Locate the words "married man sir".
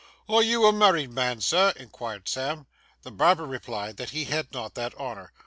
0.73-1.73